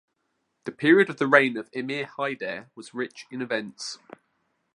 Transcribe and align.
The 0.63 0.71
period 0.71 1.11
of 1.11 1.17
the 1.17 1.27
reign 1.27 1.57
of 1.57 1.69
Emir 1.73 2.07
Haydar 2.17 2.71
was 2.73 2.91
rich 2.95 3.27
in 3.29 3.39
events. 3.39 3.99